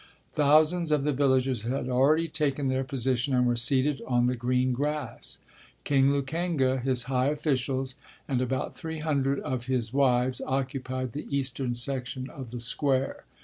[0.33, 4.73] Thousands of the villagers had already taken their position and were seated on the green
[4.73, 5.37] grass.
[5.83, 7.95] King Lukenga, his high officials
[8.27, 13.25] and about 300 of his wives occupied the eastern section of the square.